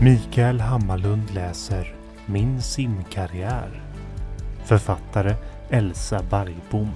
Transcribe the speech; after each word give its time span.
Mikael 0.00 0.60
Hammarlund 0.60 1.30
läser 1.34 1.94
Min 2.26 2.62
simkarriär. 2.62 3.82
Författare 4.64 5.34
Elsa 5.70 6.22
Bergbom. 6.30 6.92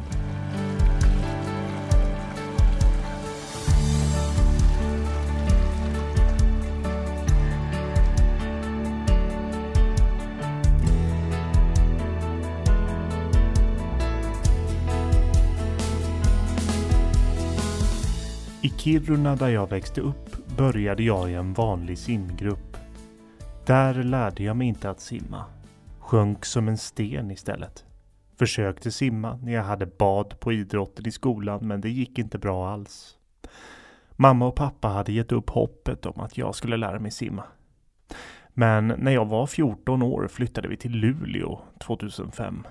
Kiruna 18.80 19.37
där 19.37 19.48
jag 19.48 19.70
växte 19.70 20.01
upp 20.01 20.57
började 20.57 21.02
jag 21.02 21.30
i 21.30 21.34
en 21.34 21.52
vanlig 21.52 21.98
simgrupp. 21.98 22.77
Där 23.66 23.95
lärde 23.95 24.43
jag 24.43 24.56
mig 24.56 24.69
inte 24.69 24.91
att 24.91 25.01
simma. 25.01 25.45
Sjönk 25.98 26.45
som 26.45 26.69
en 26.69 26.79
sten 26.79 27.30
istället. 27.30 27.84
Försökte 28.39 28.91
simma 28.91 29.37
när 29.43 29.53
jag 29.53 29.62
hade 29.62 29.87
bad 29.87 30.41
på 30.41 30.53
idrotten 30.53 31.06
i 31.06 31.11
skolan 31.11 31.66
men 31.69 31.80
det 31.80 31.91
gick 31.91 32.19
inte 32.19 32.39
bra 32.39 32.69
alls. 32.69 33.16
Mamma 34.11 34.47
och 34.47 34.55
pappa 34.55 34.89
hade 34.89 35.12
gett 35.12 35.33
upp 35.33 35.51
hoppet 35.51 36.06
om 36.06 36.20
att 36.20 36.39
jag 36.39 36.55
skulle 36.55 36.77
lära 36.77 36.98
mig 36.98 37.11
simma. 37.11 37.45
Men 38.48 38.87
när 38.87 39.12
jag 39.12 39.27
var 39.27 39.47
14 39.47 40.03
år 40.03 40.28
flyttade 40.28 40.69
vi 40.69 40.77
till 40.77 40.92
Luleå 40.92 41.61
2005. 41.78 42.67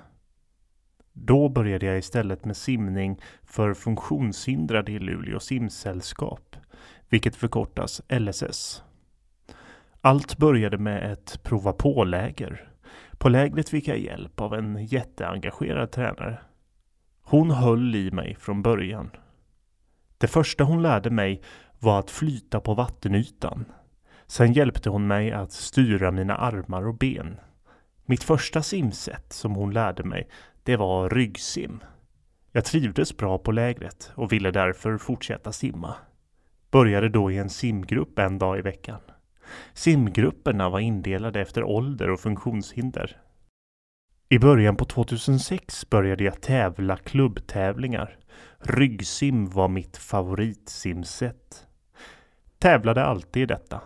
Då 1.13 1.49
började 1.49 1.85
jag 1.85 1.97
istället 1.97 2.45
med 2.45 2.57
simning 2.57 3.21
för 3.43 3.73
funktionshindrade 3.73 4.91
i 4.91 4.99
Luleå 4.99 5.39
simsällskap, 5.39 6.55
vilket 7.09 7.35
förkortas 7.35 8.01
LSS. 8.09 8.83
Allt 10.01 10.37
började 10.37 10.77
med 10.77 11.11
ett 11.11 11.43
prova 11.43 11.73
på-läger. 11.73 12.69
På 13.17 13.29
lägret 13.29 13.69
fick 13.69 13.87
jag 13.87 13.99
hjälp 13.99 14.41
av 14.41 14.53
en 14.53 14.85
jätteengagerad 14.85 15.91
tränare. 15.91 16.37
Hon 17.21 17.51
höll 17.51 17.95
i 17.95 18.11
mig 18.11 18.35
från 18.39 18.61
början. 18.61 19.09
Det 20.17 20.27
första 20.27 20.63
hon 20.63 20.81
lärde 20.81 21.09
mig 21.09 21.41
var 21.79 21.99
att 21.99 22.11
flyta 22.11 22.59
på 22.59 22.73
vattenytan. 22.73 23.65
Sen 24.27 24.53
hjälpte 24.53 24.89
hon 24.89 25.07
mig 25.07 25.31
att 25.31 25.51
styra 25.51 26.11
mina 26.11 26.35
armar 26.35 26.87
och 26.87 26.97
ben. 26.97 27.39
Mitt 28.05 28.23
första 28.23 28.61
simsätt 28.61 29.33
som 29.33 29.55
hon 29.55 29.73
lärde 29.73 30.03
mig, 30.03 30.29
det 30.63 30.75
var 30.75 31.09
ryggsim. 31.09 31.79
Jag 32.51 32.65
trivdes 32.65 33.17
bra 33.17 33.37
på 33.37 33.51
lägret 33.51 34.11
och 34.15 34.31
ville 34.31 34.51
därför 34.51 34.97
fortsätta 34.97 35.51
simma. 35.51 35.95
Började 36.71 37.09
då 37.09 37.31
i 37.31 37.37
en 37.37 37.49
simgrupp 37.49 38.19
en 38.19 38.39
dag 38.39 38.59
i 38.59 38.61
veckan. 38.61 38.99
Simgrupperna 39.73 40.69
var 40.69 40.79
indelade 40.79 41.41
efter 41.41 41.63
ålder 41.63 42.09
och 42.09 42.19
funktionshinder. 42.19 43.17
I 44.29 44.39
början 44.39 44.75
på 44.75 44.85
2006 44.85 45.89
började 45.89 46.23
jag 46.23 46.41
tävla 46.41 46.97
klubbtävlingar. 46.97 48.17
Ryggsim 48.59 49.49
var 49.49 49.67
mitt 49.67 49.97
favoritsimsätt. 49.97 51.67
Tävlade 52.59 53.03
alltid 53.03 53.43
i 53.43 53.45
detta. 53.45 53.81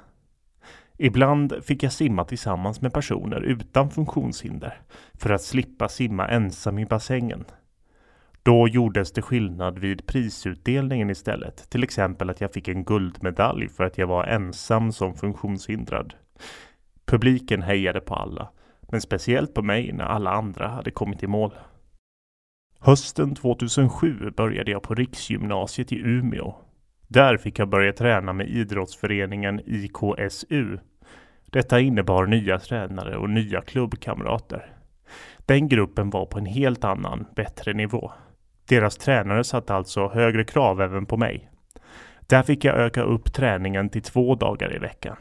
Ibland 0.97 1.53
fick 1.63 1.83
jag 1.83 1.91
simma 1.91 2.25
tillsammans 2.25 2.81
med 2.81 2.93
personer 2.93 3.41
utan 3.41 3.91
funktionshinder 3.91 4.81
för 5.13 5.29
att 5.29 5.41
slippa 5.41 5.89
simma 5.89 6.27
ensam 6.27 6.79
i 6.79 6.85
bassängen. 6.85 7.45
Då 8.43 8.67
gjordes 8.67 9.11
det 9.11 9.21
skillnad 9.21 9.79
vid 9.79 10.07
prisutdelningen 10.07 11.09
istället. 11.09 11.69
Till 11.69 11.83
exempel 11.83 12.29
att 12.29 12.41
jag 12.41 12.53
fick 12.53 12.67
en 12.67 12.83
guldmedalj 12.83 13.69
för 13.69 13.83
att 13.83 13.97
jag 13.97 14.07
var 14.07 14.23
ensam 14.23 14.91
som 14.91 15.15
funktionshindrad. 15.15 16.13
Publiken 17.05 17.61
hejade 17.61 17.99
på 17.99 18.15
alla, 18.15 18.49
men 18.81 19.01
speciellt 19.01 19.53
på 19.53 19.61
mig 19.61 19.91
när 19.93 20.05
alla 20.05 20.31
andra 20.31 20.67
hade 20.67 20.91
kommit 20.91 21.23
i 21.23 21.27
mål. 21.27 21.53
Hösten 22.79 23.35
2007 23.35 24.31
började 24.37 24.71
jag 24.71 24.83
på 24.83 24.95
Riksgymnasiet 24.95 25.91
i 25.91 25.99
Umeå. 25.99 26.55
Där 27.07 27.37
fick 27.37 27.59
jag 27.59 27.69
börja 27.69 27.93
träna 27.93 28.33
med 28.33 28.49
idrottsföreningen 28.49 29.61
IKSU. 29.65 30.77
Detta 31.53 31.79
innebar 31.79 32.25
nya 32.25 32.59
tränare 32.59 33.17
och 33.17 33.29
nya 33.29 33.61
klubbkamrater. 33.61 34.73
Den 35.45 35.67
gruppen 35.67 36.09
var 36.09 36.25
på 36.25 36.39
en 36.39 36.45
helt 36.45 36.83
annan, 36.83 37.25
bättre 37.35 37.73
nivå. 37.73 38.11
Deras 38.67 38.97
tränare 38.97 39.43
satte 39.43 39.73
alltså 39.73 40.07
högre 40.07 40.43
krav 40.43 40.81
även 40.81 41.05
på 41.05 41.17
mig. 41.17 41.49
Där 42.27 42.43
fick 42.43 42.65
jag 42.65 42.75
öka 42.75 43.01
upp 43.01 43.33
träningen 43.33 43.89
till 43.89 44.01
två 44.01 44.35
dagar 44.35 44.75
i 44.75 44.79
veckan. 44.79 45.15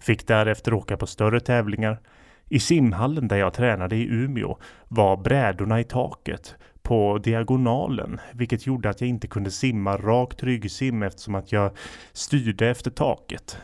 Fick 0.00 0.26
därefter 0.26 0.74
åka 0.74 0.96
på 0.96 1.06
större 1.06 1.40
tävlingar. 1.40 2.00
I 2.48 2.60
simhallen 2.60 3.28
där 3.28 3.36
jag 3.36 3.54
tränade 3.54 3.96
i 3.96 4.08
Umeå 4.10 4.58
var 4.88 5.16
brädorna 5.16 5.80
i 5.80 5.84
taket 5.84 6.56
på 6.82 7.18
diagonalen, 7.18 8.20
vilket 8.32 8.66
gjorde 8.66 8.90
att 8.90 9.00
jag 9.00 9.10
inte 9.10 9.26
kunde 9.26 9.50
simma 9.50 9.96
rakt 9.96 10.42
ryggsim 10.42 11.02
eftersom 11.02 11.34
att 11.34 11.52
jag 11.52 11.72
styrde 12.12 12.68
efter 12.68 12.90
taket. 12.90 13.58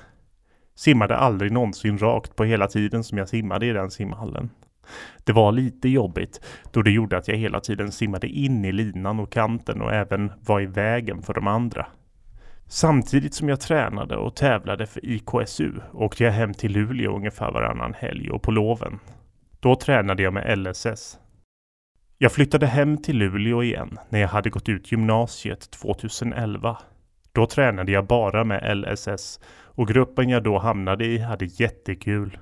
Simmade 0.78 1.16
aldrig 1.16 1.52
någonsin 1.52 1.98
rakt 1.98 2.36
på 2.36 2.44
hela 2.44 2.66
tiden 2.66 3.04
som 3.04 3.18
jag 3.18 3.28
simmade 3.28 3.66
i 3.66 3.72
den 3.72 3.90
simhallen. 3.90 4.50
Det 5.24 5.32
var 5.32 5.52
lite 5.52 5.88
jobbigt 5.88 6.40
då 6.72 6.82
det 6.82 6.90
gjorde 6.90 7.16
att 7.16 7.28
jag 7.28 7.36
hela 7.36 7.60
tiden 7.60 7.92
simmade 7.92 8.26
in 8.26 8.64
i 8.64 8.72
linan 8.72 9.20
och 9.20 9.32
kanten 9.32 9.82
och 9.82 9.92
även 9.92 10.32
var 10.40 10.60
i 10.60 10.66
vägen 10.66 11.22
för 11.22 11.34
de 11.34 11.46
andra. 11.46 11.86
Samtidigt 12.66 13.34
som 13.34 13.48
jag 13.48 13.60
tränade 13.60 14.16
och 14.16 14.36
tävlade 14.36 14.86
för 14.86 15.04
IKSU 15.04 15.72
åkte 15.92 16.24
jag 16.24 16.32
hem 16.32 16.54
till 16.54 16.72
Luleå 16.72 17.16
ungefär 17.16 17.52
varannan 17.52 17.94
helg 17.94 18.30
och 18.30 18.42
på 18.42 18.50
loven. 18.50 18.98
Då 19.60 19.76
tränade 19.76 20.22
jag 20.22 20.32
med 20.32 20.58
LSS. 20.58 21.18
Jag 22.18 22.32
flyttade 22.32 22.66
hem 22.66 22.98
till 22.98 23.18
Luleå 23.18 23.62
igen 23.62 23.98
när 24.08 24.18
jag 24.18 24.28
hade 24.28 24.50
gått 24.50 24.68
ut 24.68 24.92
gymnasiet 24.92 25.70
2011. 25.70 26.78
Då 27.38 27.46
tränade 27.46 27.92
jag 27.92 28.06
bara 28.06 28.44
med 28.44 28.76
LSS 28.76 29.40
och 29.50 29.88
gruppen 29.88 30.28
jag 30.28 30.42
då 30.42 30.58
hamnade 30.58 31.04
i 31.04 31.18
hade 31.18 31.44
jättekul. 31.44 32.38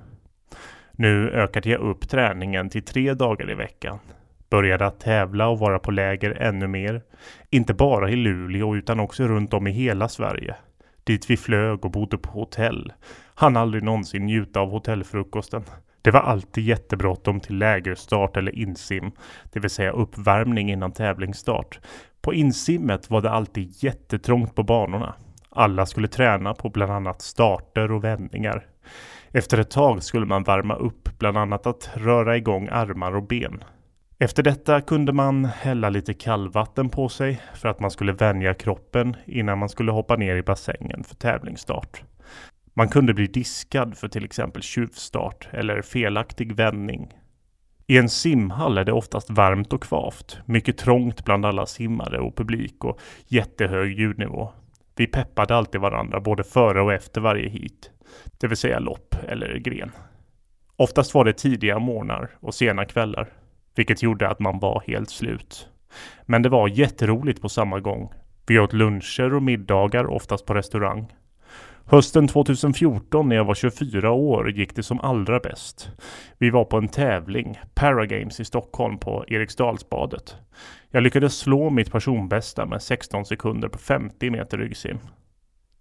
Nu 0.93 1.31
ökade 1.31 1.69
jag 1.69 1.81
upp 1.81 2.09
träningen 2.09 2.71
till 2.71 2.83
tre 2.83 3.15
dagar 3.15 3.51
i 3.51 3.55
veckan. 3.55 3.99
Började 4.51 4.87
att 4.87 5.01
tävla 5.01 5.49
och 5.49 5.59
vara 5.59 5.79
på 5.79 5.91
läger 5.91 6.31
ännu 6.31 6.67
mer. 6.67 7.03
Inte 7.51 7.75
bara 7.75 8.11
i 8.11 8.17
Luleå 8.17 8.77
utan 8.77 9.01
också 9.01 9.29
runt 9.29 9.55
om 9.55 9.67
i 9.67 9.71
hela 9.71 10.09
Sverige. 10.09 10.55
Dit 11.05 11.31
vi 11.31 11.37
flög 11.37 11.84
och 11.84 11.91
bodde 11.91 12.19
på 12.19 12.31
hotell. 12.31 12.93
Han 13.34 13.57
aldrig 13.57 13.83
någonsin 13.83 14.27
njuta 14.27 14.61
av 14.61 14.71
hotellfrukosten. 14.71 15.63
Det 16.03 16.11
var 16.11 16.21
alltid 16.21 16.65
jättebråttom 16.65 17.41
till 17.41 17.59
lägerstart 17.59 18.37
eller 18.37 18.59
insim, 18.59 19.13
det 19.53 19.61
vill 19.61 19.71
säga 19.71 19.91
uppvärmning 19.91 20.71
innan 20.71 20.93
tävlingsstart. 20.93 21.81
På 22.27 22.35
insimmet 22.35 23.11
var 23.11 23.23
det 23.23 23.31
alltid 23.31 23.85
jättetrångt 23.85 24.55
på 24.55 24.63
banorna. 24.63 25.15
Alla 25.51 25.87
skulle 25.87 26.09
träna 26.09 26.55
på 26.55 26.71
bland 26.71 26.93
annat 26.93 27.23
starter 27.23 27.93
och 27.93 28.05
vändningar. 28.05 28.67
Efter 29.31 29.59
ett 29.59 29.71
tag 29.71 30.03
skulle 30.03 30.27
man 30.27 30.43
värma 30.43 30.75
upp, 30.75 31.19
bland 31.19 31.39
annat 31.39 31.67
att 31.67 31.91
röra 31.95 32.37
igång 32.37 32.69
armar 32.73 33.17
och 33.17 33.27
ben. 33.27 33.65
Efter 34.19 34.43
detta 34.43 34.81
kunde 34.81 35.13
man 35.13 35.45
hälla 35.45 35.89
lite 35.89 36.15
kallvatten 36.15 36.89
på 36.89 37.09
sig 37.09 37.43
för 37.55 37.69
att 37.69 37.81
man 37.81 37.91
skulle 37.91 38.13
vänja 38.13 38.55
kroppen 38.55 39.17
innan 39.27 39.59
man 39.59 39.69
skulle 39.69 39.93
hoppa 39.93 40.17
ner 40.17 40.37
i 40.37 40.43
bassängen 40.43 41.05
för 41.05 41.15
tävlingsstart. 41.15 42.03
Man 42.75 42.89
kunde 42.89 43.15
bli 43.15 43.27
diskad 43.27 43.97
för 43.97 44.09
till 44.09 44.25
exempel 44.25 44.63
tjuvstart 44.63 45.49
eller 45.53 45.83
felaktig 45.83 46.53
vändning. 46.57 47.13
I 47.89 47.99
en 47.99 48.09
simhall 48.09 48.79
är 48.79 48.85
det 48.85 48.93
oftast 48.93 49.31
varmt 49.31 49.73
och 49.73 49.83
kvavt, 49.83 50.39
mycket 50.45 50.79
trångt 50.79 51.25
bland 51.25 51.47
alla 51.47 51.67
simmare 51.67 52.21
och 52.21 52.37
publik 52.37 52.85
och 52.85 53.01
jättehög 53.27 53.99
ljudnivå. 53.99 54.53
Vi 54.97 55.07
peppade 55.07 55.57
alltid 55.57 55.81
varandra 55.81 56.21
både 56.21 56.45
före 56.45 56.83
och 56.83 56.93
efter 56.93 57.21
varje 57.21 57.49
hit, 57.49 57.91
det 58.41 58.47
vill 58.47 58.57
säga 58.57 58.78
lopp 58.78 59.15
eller 59.28 59.59
gren. 59.59 59.91
Oftast 60.77 61.15
var 61.15 61.25
det 61.25 61.33
tidiga 61.33 61.78
morgnar 61.78 62.31
och 62.41 62.55
sena 62.55 62.84
kvällar, 62.84 63.28
vilket 63.75 64.03
gjorde 64.03 64.28
att 64.28 64.41
man 64.41 64.59
var 64.59 64.83
helt 64.87 65.10
slut. 65.10 65.69
Men 66.22 66.43
det 66.43 66.49
var 66.49 66.69
jätteroligt 66.69 67.43
på 67.43 67.49
samma 67.49 67.81
gång. 67.81 68.13
Vi 68.47 68.59
åt 68.59 68.72
luncher 68.72 69.34
och 69.34 69.43
middagar, 69.43 70.07
oftast 70.07 70.47
på 70.47 70.55
restaurang. 70.55 71.13
Hösten 71.88 72.28
2014 72.28 73.28
när 73.28 73.36
jag 73.36 73.44
var 73.44 73.54
24 73.54 74.10
år 74.10 74.50
gick 74.50 74.77
det 74.77 74.83
som 74.83 75.00
allra 75.00 75.41
bäst. 75.41 75.91
Vi 76.38 76.50
var 76.50 76.65
på 76.65 76.77
en 76.77 76.88
tävling, 76.88 77.60
Paragames 77.74 78.41
i 78.41 78.44
Stockholm 78.44 78.98
på 78.98 79.24
Eriksdalsbadet. 79.28 80.36
Jag 80.91 81.03
lyckades 81.03 81.38
slå 81.38 81.71
mitt 81.71 81.92
personbästa 81.92 82.66
med 82.66 82.83
16 82.83 83.27
sekunder 83.27 83.68
på 83.68 83.78
50 83.78 84.30
meter 84.30 84.59
ryggsim. 84.59 84.98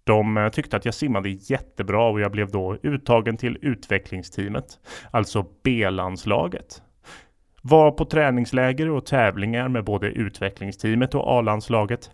De 0.04 0.36
eh, 0.36 0.48
tyckte 0.48 0.76
att 0.76 0.84
jag 0.84 0.94
simmade 0.94 1.28
jättebra 1.28 2.08
och 2.08 2.20
jag 2.20 2.32
blev 2.32 2.50
då 2.50 2.76
uttagen 2.82 3.36
till 3.36 3.58
utvecklingsteamet, 3.62 4.78
alltså 5.10 5.46
B-landslaget. 5.64 6.82
Var 7.62 7.90
på 7.90 8.04
träningsläger 8.04 8.90
och 8.90 9.06
tävlingar 9.06 9.68
med 9.68 9.84
både 9.84 10.06
utvecklingsteamet 10.06 11.14
och 11.14 11.38
A-landslaget. 11.38 12.10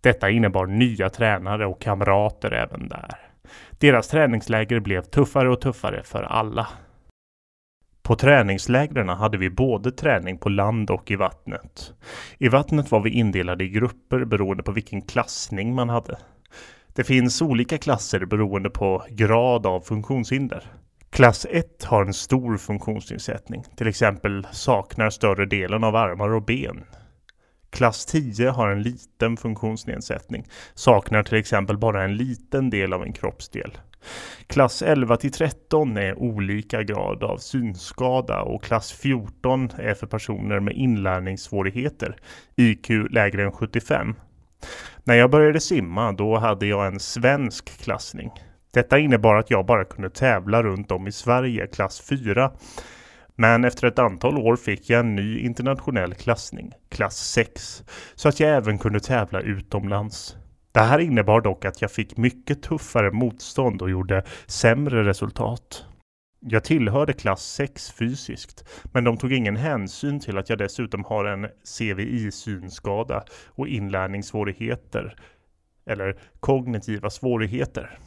Detta 0.00 0.30
innebar 0.30 0.66
nya 0.66 1.10
tränare 1.10 1.66
och 1.66 1.80
kamrater 1.80 2.52
även 2.52 2.88
där. 2.88 3.31
Deras 3.78 4.08
träningsläger 4.08 4.80
blev 4.80 5.02
tuffare 5.02 5.50
och 5.50 5.60
tuffare 5.60 6.02
för 6.04 6.22
alla. 6.22 6.68
På 8.02 8.16
träningslägren 8.16 9.08
hade 9.08 9.38
vi 9.38 9.50
både 9.50 9.90
träning 9.92 10.38
på 10.38 10.48
land 10.48 10.90
och 10.90 11.10
i 11.10 11.16
vattnet. 11.16 11.92
I 12.38 12.48
vattnet 12.48 12.90
var 12.90 13.00
vi 13.00 13.10
indelade 13.10 13.64
i 13.64 13.68
grupper 13.68 14.24
beroende 14.24 14.62
på 14.62 14.72
vilken 14.72 15.02
klassning 15.02 15.74
man 15.74 15.88
hade. 15.88 16.18
Det 16.94 17.04
finns 17.04 17.42
olika 17.42 17.78
klasser 17.78 18.24
beroende 18.24 18.70
på 18.70 19.04
grad 19.10 19.66
av 19.66 19.80
funktionshinder. 19.80 20.64
Klass 21.10 21.46
1 21.50 21.84
har 21.84 22.04
en 22.04 22.14
stor 22.14 22.56
funktionsnedsättning, 22.56 23.64
till 23.76 23.86
exempel 23.88 24.46
saknar 24.52 25.10
större 25.10 25.46
delen 25.46 25.84
av 25.84 25.96
armar 25.96 26.28
och 26.28 26.42
ben. 26.42 26.84
Klass 27.72 28.06
10 28.06 28.50
har 28.50 28.68
en 28.68 28.82
liten 28.82 29.36
funktionsnedsättning, 29.36 30.46
saknar 30.74 31.22
till 31.22 31.38
exempel 31.38 31.78
bara 31.78 32.04
en 32.04 32.16
liten 32.16 32.70
del 32.70 32.92
av 32.92 33.02
en 33.02 33.12
kroppsdel. 33.12 33.78
Klass 34.46 34.82
11 34.82 35.16
till 35.16 35.32
13 35.32 35.96
är 35.96 36.18
olika 36.18 36.82
grad 36.82 37.22
av 37.22 37.38
synskada 37.38 38.42
och 38.42 38.62
klass 38.62 38.92
14 38.92 39.70
är 39.78 39.94
för 39.94 40.06
personer 40.06 40.60
med 40.60 40.74
inlärningssvårigheter, 40.74 42.16
IQ 42.56 42.90
lägre 43.10 43.42
än 43.44 43.52
75. 43.52 44.14
När 45.04 45.14
jag 45.14 45.30
började 45.30 45.60
simma 45.60 46.12
då 46.12 46.36
hade 46.36 46.66
jag 46.66 46.86
en 46.86 47.00
svensk 47.00 47.82
klassning. 47.82 48.30
Detta 48.72 48.98
innebar 48.98 49.34
att 49.34 49.50
jag 49.50 49.66
bara 49.66 49.84
kunde 49.84 50.10
tävla 50.10 50.62
runt 50.62 50.90
om 50.90 51.06
i 51.06 51.12
Sverige 51.12 51.66
klass 51.66 52.00
4. 52.00 52.50
Men 53.34 53.64
efter 53.64 53.86
ett 53.86 53.98
antal 53.98 54.38
år 54.38 54.56
fick 54.56 54.90
jag 54.90 55.00
en 55.00 55.14
ny 55.14 55.38
internationell 55.38 56.14
klassning, 56.14 56.72
klass 56.88 57.16
6, 57.16 57.84
så 58.14 58.28
att 58.28 58.40
jag 58.40 58.56
även 58.56 58.78
kunde 58.78 59.00
tävla 59.00 59.40
utomlands. 59.40 60.36
Det 60.72 60.80
här 60.80 60.98
innebar 60.98 61.40
dock 61.40 61.64
att 61.64 61.82
jag 61.82 61.92
fick 61.92 62.16
mycket 62.16 62.62
tuffare 62.62 63.10
motstånd 63.10 63.82
och 63.82 63.90
gjorde 63.90 64.24
sämre 64.46 65.04
resultat. 65.04 65.84
Jag 66.40 66.64
tillhörde 66.64 67.12
klass 67.12 67.42
6 67.42 67.90
fysiskt, 67.92 68.64
men 68.92 69.04
de 69.04 69.16
tog 69.16 69.32
ingen 69.32 69.56
hänsyn 69.56 70.20
till 70.20 70.38
att 70.38 70.48
jag 70.48 70.58
dessutom 70.58 71.04
har 71.04 71.24
en 71.24 71.48
CVI-synskada 71.64 73.24
och 73.46 73.68
inlärningssvårigheter, 73.68 75.16
eller 75.86 76.18
kognitiva 76.40 77.10
svårigheter. 77.10 77.98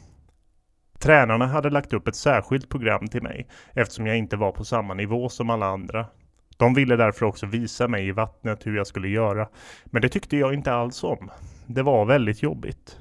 Tränarna 0.98 1.46
hade 1.46 1.70
lagt 1.70 1.92
upp 1.92 2.08
ett 2.08 2.16
särskilt 2.16 2.68
program 2.68 3.08
till 3.08 3.22
mig 3.22 3.48
eftersom 3.72 4.06
jag 4.06 4.16
inte 4.16 4.36
var 4.36 4.52
på 4.52 4.64
samma 4.64 4.94
nivå 4.94 5.28
som 5.28 5.50
alla 5.50 5.66
andra. 5.66 6.06
De 6.56 6.74
ville 6.74 6.96
därför 6.96 7.26
också 7.26 7.46
visa 7.46 7.88
mig 7.88 8.08
i 8.08 8.12
vattnet 8.12 8.66
hur 8.66 8.76
jag 8.76 8.86
skulle 8.86 9.08
göra, 9.08 9.48
men 9.84 10.02
det 10.02 10.08
tyckte 10.08 10.36
jag 10.36 10.54
inte 10.54 10.72
alls 10.72 11.04
om. 11.04 11.30
Det 11.66 11.82
var 11.82 12.04
väldigt 12.04 12.42
jobbigt. 12.42 12.98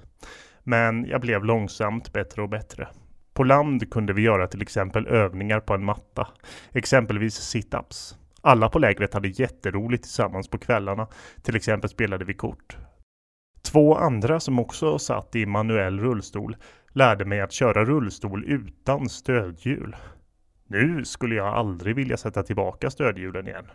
Men 0.64 1.06
jag 1.06 1.22
blev 1.22 1.46
långsamt 1.46 2.14
bättre 2.14 2.42
och 2.42 2.50
bättre. 2.50 2.88
På 3.34 3.44
land 3.44 3.92
kunde 3.92 4.14
vi 4.14 4.22
göra 4.22 4.48
till 4.48 4.62
exempel 4.62 5.08
övningar 5.08 5.60
på 5.60 5.74
en 5.74 5.86
matta, 5.86 6.28
exempelvis 6.72 7.56
sit-ups. 7.56 8.16
Alla 8.42 8.70
på 8.70 8.80
lägret 8.80 9.14
hade 9.14 9.28
jätteroligt 9.28 10.04
tillsammans 10.04 10.48
på 10.48 10.58
kvällarna, 10.58 11.08
till 11.44 11.56
exempel 11.56 11.90
spelade 11.90 12.26
vi 12.26 12.34
kort. 12.34 12.78
Två 13.64 13.96
andra 13.96 14.40
som 14.40 14.60
också 14.60 15.00
satt 15.00 15.36
i 15.36 15.46
manuell 15.46 16.00
rullstol 16.00 16.56
lärde 16.96 17.26
mig 17.26 17.42
att 17.42 17.52
köra 17.52 17.86
rullstol 17.86 18.44
utan 18.46 19.10
stödhjul. 19.10 19.96
Nu 20.68 21.06
skulle 21.06 21.36
jag 21.36 21.48
aldrig 21.48 21.96
vilja 21.96 22.18
sätta 22.18 22.44
tillbaka 22.44 22.90
stödhjulen 22.90 23.48
igen. 23.48 23.66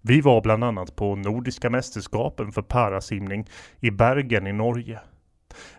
Vi 0.00 0.20
var 0.20 0.40
bland 0.42 0.64
annat 0.64 0.96
på 0.96 1.16
Nordiska 1.16 1.70
mästerskapen 1.70 2.52
för 2.52 2.62
parasimning 2.62 3.46
i 3.80 3.90
Bergen 3.90 4.46
i 4.46 4.52
Norge. 4.52 5.00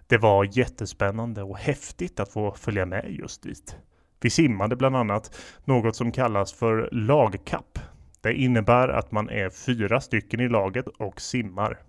Det 0.07 0.17
var 0.17 0.57
jättespännande 0.57 1.43
och 1.43 1.57
häftigt 1.57 2.19
att 2.19 2.31
få 2.31 2.51
följa 2.51 2.85
med 2.85 3.05
just 3.09 3.43
dit. 3.43 3.77
Vi 4.21 4.29
simmade 4.29 4.75
bland 4.75 4.95
annat 4.95 5.35
något 5.65 5.95
som 5.95 6.11
kallas 6.11 6.53
för 6.53 6.89
lagkapp. 6.91 7.79
Det 8.21 8.33
innebär 8.33 8.87
att 8.87 9.11
man 9.11 9.29
är 9.29 9.49
fyra 9.49 10.01
stycken 10.01 10.39
i 10.39 10.49
laget 10.49 10.87
och 10.87 11.21
simmar. 11.21 11.79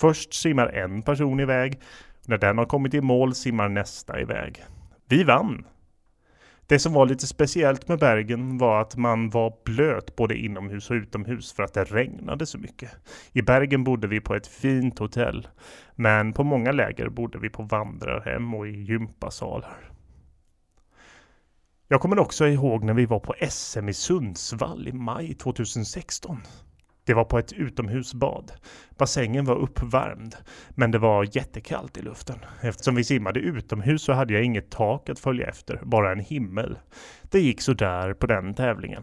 Först 0.00 0.34
simmar 0.34 0.66
en 0.66 1.02
person 1.02 1.40
iväg. 1.40 1.80
När 2.26 2.38
den 2.38 2.58
har 2.58 2.64
kommit 2.64 2.94
i 2.94 3.00
mål 3.00 3.34
simmar 3.34 3.68
nästa 3.68 4.20
iväg. 4.20 4.64
Vi 5.08 5.24
vann! 5.24 5.66
Det 6.66 6.78
som 6.78 6.92
var 6.92 7.06
lite 7.06 7.26
speciellt 7.26 7.88
med 7.88 7.98
Bergen 7.98 8.58
var 8.58 8.80
att 8.80 8.96
man 8.96 9.30
var 9.30 9.54
blöt 9.64 10.16
både 10.16 10.36
inomhus 10.36 10.90
och 10.90 10.94
utomhus 10.94 11.52
för 11.52 11.62
att 11.62 11.74
det 11.74 11.84
regnade 11.84 12.46
så 12.46 12.58
mycket. 12.58 12.90
I 13.32 13.42
Bergen 13.42 13.84
bodde 13.84 14.06
vi 14.06 14.20
på 14.20 14.34
ett 14.34 14.46
fint 14.46 14.98
hotell, 14.98 15.48
men 15.94 16.32
på 16.32 16.44
många 16.44 16.72
läger 16.72 17.08
bodde 17.08 17.38
vi 17.38 17.48
på 17.48 17.62
vandrarhem 17.62 18.54
och 18.54 18.68
i 18.68 18.70
gympasalar. 18.70 19.92
Jag 21.88 22.00
kommer 22.00 22.18
också 22.18 22.46
ihåg 22.46 22.84
när 22.84 22.94
vi 22.94 23.06
var 23.06 23.20
på 23.20 23.34
SM 23.48 23.88
i 23.88 23.94
Sundsvall 23.94 24.88
i 24.88 24.92
maj 24.92 25.34
2016. 25.34 26.40
Det 27.04 27.14
var 27.14 27.24
på 27.24 27.38
ett 27.38 27.52
utomhusbad. 27.52 28.52
Bassängen 28.98 29.44
var 29.44 29.56
uppvärmd, 29.56 30.36
men 30.70 30.90
det 30.90 30.98
var 30.98 31.36
jättekallt 31.36 31.96
i 31.96 32.02
luften. 32.02 32.38
Eftersom 32.60 32.94
vi 32.94 33.04
simmade 33.04 33.40
utomhus 33.40 34.02
så 34.02 34.12
hade 34.12 34.32
jag 34.32 34.44
inget 34.44 34.70
tak 34.70 35.08
att 35.08 35.18
följa 35.18 35.46
efter, 35.46 35.80
bara 35.82 36.12
en 36.12 36.20
himmel. 36.20 36.78
Det 37.22 37.40
gick 37.40 37.60
så 37.60 37.72
där 37.72 38.14
på 38.14 38.26
den 38.26 38.54
tävlingen. 38.54 39.02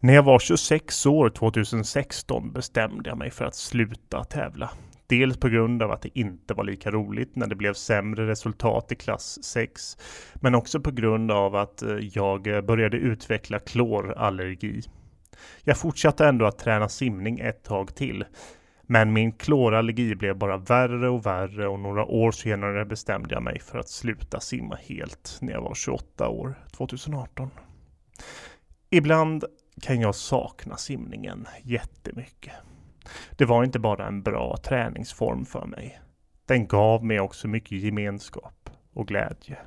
När 0.00 0.14
jag 0.14 0.22
var 0.22 0.38
26 0.38 1.06
år 1.06 1.28
2016 1.28 2.52
bestämde 2.52 3.10
jag 3.10 3.18
mig 3.18 3.30
för 3.30 3.44
att 3.44 3.54
sluta 3.54 4.24
tävla. 4.24 4.70
Dels 5.06 5.36
på 5.36 5.48
grund 5.48 5.82
av 5.82 5.90
att 5.90 6.02
det 6.02 6.18
inte 6.18 6.54
var 6.54 6.64
lika 6.64 6.90
roligt 6.90 7.36
när 7.36 7.46
det 7.46 7.54
blev 7.54 7.74
sämre 7.74 8.26
resultat 8.26 8.92
i 8.92 8.94
klass 8.94 9.44
6, 9.44 9.96
men 10.34 10.54
också 10.54 10.80
på 10.80 10.90
grund 10.90 11.30
av 11.30 11.56
att 11.56 11.82
eh, 11.82 11.96
jag 11.98 12.42
började 12.42 12.96
utveckla 12.96 13.58
klorallergi. 13.58 14.82
Jag 15.64 15.78
fortsatte 15.78 16.26
ändå 16.26 16.46
att 16.46 16.58
träna 16.58 16.88
simning 16.88 17.38
ett 17.38 17.64
tag 17.64 17.94
till. 17.94 18.24
Men 18.82 19.12
min 19.12 19.32
klorallergi 19.32 20.14
blev 20.14 20.36
bara 20.36 20.56
värre 20.56 21.08
och 21.08 21.26
värre 21.26 21.68
och 21.68 21.78
några 21.78 22.04
år 22.04 22.32
senare 22.32 22.84
bestämde 22.84 23.34
jag 23.34 23.42
mig 23.42 23.60
för 23.60 23.78
att 23.78 23.88
sluta 23.88 24.40
simma 24.40 24.78
helt 24.88 25.38
när 25.40 25.52
jag 25.52 25.62
var 25.62 25.74
28 25.74 26.28
år, 26.28 26.54
2018. 26.76 27.50
Ibland 28.90 29.44
kan 29.82 30.00
jag 30.00 30.14
sakna 30.14 30.76
simningen 30.76 31.46
jättemycket. 31.62 32.52
Det 33.36 33.44
var 33.44 33.64
inte 33.64 33.78
bara 33.78 34.06
en 34.06 34.22
bra 34.22 34.56
träningsform 34.56 35.44
för 35.44 35.66
mig. 35.66 36.00
Den 36.46 36.66
gav 36.66 37.04
mig 37.04 37.20
också 37.20 37.48
mycket 37.48 37.78
gemenskap 37.78 38.70
och 38.92 39.08
glädje. 39.08 39.58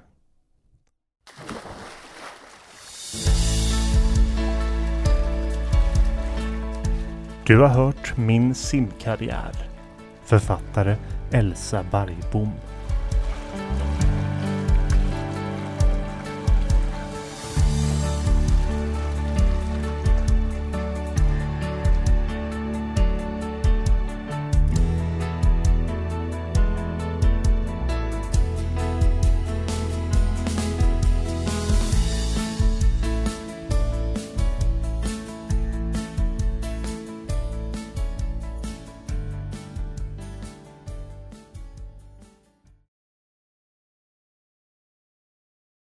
Du 7.48 7.60
har 7.60 7.68
hört 7.68 8.18
Min 8.18 8.56
simkarriär. 8.56 9.52
Författare 10.24 10.96
Elsa 11.32 11.86
Bergbom. 11.92 12.52